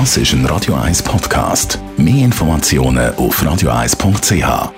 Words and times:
Das 0.00 0.16
ist 0.16 0.32
ein 0.32 0.44
Radio 0.46 0.74
1 0.74 1.04
Podcast. 1.04 1.78
Mehr 1.96 2.24
Informationen 2.24 3.14
auf 3.14 3.40
radio1.ch. 3.40 4.72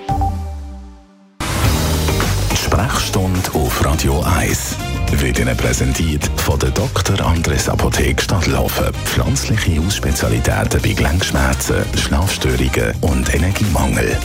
Sprechstunde 2.55 3.51
auf 3.55 3.83
Radio 3.83 4.23
1 4.37 4.75
wird 5.13 5.39
Ihnen 5.39 5.57
präsentiert 5.57 6.29
von 6.35 6.59
der 6.59 6.69
Dr. 6.69 7.19
Andres 7.25 7.67
Apotheke 7.67 8.21
Stadtlaufen. 8.21 8.93
Pflanzliche 9.05 9.83
Hausspezialitäten 9.83 10.79
bei 10.83 10.93
Gelenkschmerzen, 10.93 11.77
Schlafstörungen 11.97 12.93
und 13.01 13.33
Energiemangel. 13.33 14.15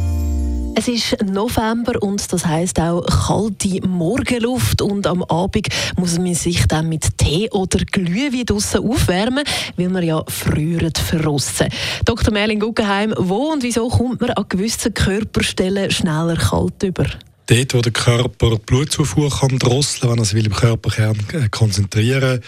es 0.75 0.87
ist 0.87 1.23
November 1.23 2.01
und 2.01 2.31
das 2.31 2.45
heißt 2.45 2.79
auch 2.79 3.05
kalte 3.05 3.87
Morgenluft 3.87 4.81
und 4.81 5.05
am 5.07 5.23
Abend 5.23 5.67
muss 5.97 6.17
man 6.17 6.33
sich 6.33 6.65
dann 6.67 6.89
mit 6.89 7.17
Tee 7.17 7.49
oder 7.51 7.79
Glühwein 7.85 8.45
draussen 8.45 8.89
aufwärmen, 8.89 9.43
weil 9.77 9.89
man 9.89 10.03
ja 10.03 10.23
friert 10.27 10.97
verrossen. 10.97 11.67
Dr. 12.05 12.33
Merlin 12.33 12.59
Guggenheim, 12.59 13.13
wo 13.17 13.51
und 13.51 13.63
wieso 13.63 13.87
kommt 13.87 14.21
man 14.21 14.31
an 14.31 14.45
gewissen 14.49 14.93
Körperstellen 14.93 15.91
schneller 15.91 16.37
kalt 16.37 16.81
über? 16.83 17.05
Dort, 17.47 17.73
wo 17.73 17.81
der 17.81 17.91
Körper 17.91 18.57
Blutzufuhr 18.57 19.29
kann 19.29 19.59
drosseln, 19.59 20.11
wenn 20.11 20.19
er 20.19 20.25
sich 20.25 20.45
im 20.45 20.53
Körperkern 20.53 21.17
äh, 21.33 21.49
konzentrieren 21.49 22.21
will, 22.21 22.41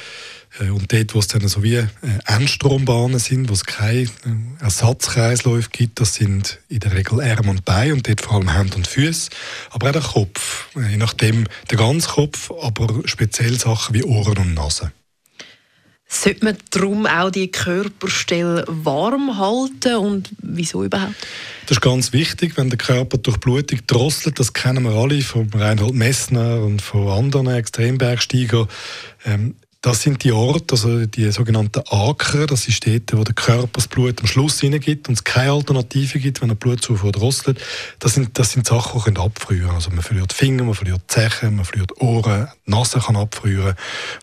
und 0.60 0.92
dort, 0.92 1.14
wo 1.14 1.20
es 1.20 1.28
dann 1.28 1.48
so 1.48 1.64
wie 1.64 1.76
äh, 1.76 1.88
Endstrombahnen 2.26 3.20
sind, 3.20 3.50
wo 3.50 3.54
es 3.54 3.66
keine 3.66 4.04
äh, 4.04 4.10
Ersatzkreisläufe 4.62 5.70
gibt, 5.72 6.00
das 6.00 6.16
sind 6.16 6.60
in 6.70 6.80
der 6.80 6.94
Regel 6.94 7.22
Arme 7.22 7.52
und 7.52 7.66
Beine 7.66 7.94
und 7.94 8.08
dort 8.08 8.22
vor 8.22 8.36
allem 8.36 8.54
Hände 8.54 8.76
und 8.76 8.88
Füße, 8.88 9.30
aber 9.72 9.90
auch 9.90 9.94
der 9.94 10.02
Kopf, 10.02 10.68
je 10.76 10.98
nachdem 10.98 11.46
der 11.70 11.78
ganze 11.78 12.10
Kopf, 12.10 12.52
aber 12.62 13.02
speziell 13.06 13.60
Sachen 13.60 13.96
wie 13.96 14.04
Ohren 14.04 14.38
und 14.38 14.54
Nase. 14.54 14.92
Sollte 16.08 16.46
man 16.46 16.58
darum 16.70 17.08
auch 17.08 17.32
die 17.32 17.52
Körperstelle 17.52 18.64
warm 18.68 19.38
halten 19.40 19.96
und 19.96 20.30
wieso 20.38 20.84
überhaupt? 20.84 21.16
Das 21.64 21.78
ist 21.78 21.82
ganz 21.82 22.14
wichtig, 22.14 22.58
wenn 22.58 22.70
der 22.70 22.78
Körper 22.78 23.18
durch 23.18 23.38
Blutung 23.38 23.80
drosselt, 23.88 24.40
das 24.40 24.54
kennen 24.54 24.84
wir 24.84 24.92
alle 24.92 25.22
von 25.22 25.50
Reinhold 25.52 25.96
Messner 25.96 26.62
und 26.62 26.82
von 26.82 27.08
anderen 27.10 27.48
Extrembergsteigern. 27.48 28.68
Ähm, 29.26 29.56
das 29.86 30.02
sind 30.02 30.24
die 30.24 30.32
Orte, 30.32 30.74
also 30.74 31.06
die 31.06 31.30
sogenannten 31.32 31.84
Aker, 31.92 32.48
das 32.48 32.68
ist 32.68 32.88
dort, 32.88 33.14
wo 33.14 33.24
der 33.24 33.36
Körper 33.36 33.70
das 33.74 33.88
Blut 33.88 34.20
am 34.20 34.26
Schluss 34.26 34.60
hineingibt 34.60 35.08
und 35.08 35.14
es 35.14 35.24
keine 35.24 35.52
Alternative 35.52 36.18
gibt, 36.18 36.42
wenn 36.42 36.48
der 36.48 36.56
Blutzufuhr 36.56 37.12
drosselt. 37.12 37.62
Das 38.00 38.16
sind, 38.16 38.40
das 38.40 38.54
sind 38.54 38.66
Sachen, 38.66 39.14
die 39.14 39.22
abfrieren 39.22 39.70
Also 39.70 39.92
man 39.92 40.02
verliert 40.02 40.34
Finger, 40.34 40.64
man 40.64 40.74
verliert 40.74 41.02
Zehen, 41.08 41.58
man 41.58 41.66
verliert 41.66 42.02
Ohren, 42.02 42.48
die 42.66 42.72
Nase 42.72 42.98
kann 43.00 43.16
abfrieren. 43.16 43.76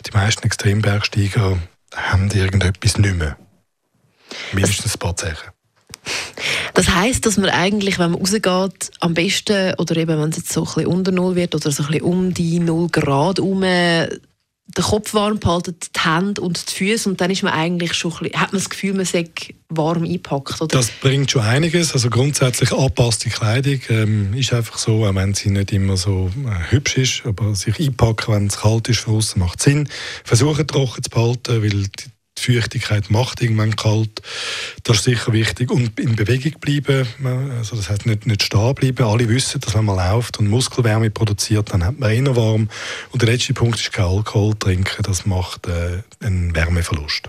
Die 0.05 0.11
meisten 0.11 0.43
Extrembergsteiger 0.43 1.57
haben 1.95 2.31
irgendetwas 2.33 2.99
nicht 2.99 3.15
mehr. 3.15 3.37
Mindestens 4.53 4.97
ein 4.97 4.99
paar 4.99 5.17
Zehen. 5.17 5.37
Das 6.75 6.89
heisst, 6.89 7.25
dass 7.25 7.37
man 7.37 7.51
eigentlich, 7.51 8.01
wenn 8.01 8.11
man 8.11 8.21
rausgeht, 8.21 8.91
am 8.99 9.15
besten, 9.15 9.75
oder 9.79 9.97
eben 9.97 10.21
wenn 10.21 10.31
es 10.31 10.39
jetzt 10.39 10.53
so 10.53 10.63
ein 10.63 10.65
bisschen 10.65 10.87
unter 10.87 11.13
Null 11.13 11.37
wird, 11.37 11.55
oder 11.55 11.71
so 11.71 11.85
ein 11.85 11.87
bisschen 11.87 12.03
um 12.03 12.35
die 12.35 12.59
0 12.59 12.89
Grad 12.89 13.39
herum, 13.39 13.63
den 14.67 14.85
Kopf 14.85 15.13
warm 15.13 15.39
behalten, 15.39 15.75
die 15.81 16.01
Hände 16.01 16.41
und 16.41 16.71
die 16.71 16.75
Füße 16.75 17.09
und 17.09 17.21
dann 17.21 17.31
ist 17.31 17.43
man 17.43 17.53
eigentlich 17.53 17.95
schon 17.95 18.13
bisschen, 18.13 18.41
hat 18.41 18.53
man 18.53 18.61
das 18.61 18.71
Gefühl, 18.71 18.95
man 18.95 19.05
sei 19.05 19.29
warm 19.69 20.05
eingepackt, 20.05 20.61
oder? 20.61 20.79
Das 20.79 20.91
bringt 20.91 21.31
schon 21.31 21.43
einiges. 21.43 21.93
Also 21.93 22.09
grundsätzlich 22.11 22.73
angepasste 22.73 23.29
Kleidung 23.29 23.81
ähm, 23.89 24.35
ist 24.35 24.53
einfach 24.53 24.79
so, 24.79 25.05
auch 25.05 25.15
wenn 25.15 25.35
sie 25.35 25.51
nicht 25.51 25.73
immer 25.73 25.97
so 25.97 26.31
äh, 26.47 26.71
hübsch 26.71 26.97
ist, 26.97 27.23
aber 27.25 27.55
sich 27.55 27.79
einpacken, 27.81 28.35
wenn 28.35 28.47
es 28.47 28.59
kalt 28.59 28.89
ist, 28.89 29.07
macht 29.37 29.63
Sinn. 29.63 29.89
Versuchen 30.25 30.67
trocken 30.67 31.03
zu 31.03 31.11
behalten, 31.11 31.63
weil 31.63 31.87
die 32.43 32.53
Feuchtigkeit 32.53 33.11
macht 33.11 33.43
irgendwann 33.43 33.77
kalt. 33.77 34.23
Das 34.85 34.99
ist 34.99 35.05
sicher 35.05 35.33
wichtig. 35.33 35.71
Und 35.71 35.99
in 35.99 36.17
Bewegung 36.17 36.53
bleiben, 36.61 37.07
also 37.57 37.77
das 37.77 37.89
heißt 37.89 38.07
nicht, 38.07 38.27
nicht 38.27 38.43
stehen 38.43 38.75
bleiben. 38.75 39.05
Alle 39.05 39.29
wissen, 39.29 39.61
dass 39.61 39.75
wenn 39.75 39.85
man 39.85 39.97
läuft 39.97 40.39
und 40.39 40.49
Muskelwärme 40.49 41.11
produziert, 41.11 41.73
dann 41.73 41.85
hat 41.85 41.99
man 41.99 42.11
eher 42.11 42.37
warm. 42.37 42.69
Und 43.11 43.23
der 43.23 43.31
letzte 43.31 43.55
Punkt 43.55 43.81
ist 43.81 43.93
kein 43.93 44.07
Alkohol 44.07 44.55
trinken. 44.59 45.03
Das 45.03 45.27
macht 45.27 45.67
äh, 45.67 46.03
einen 46.21 46.55
Wärmeverlust. 46.55 47.29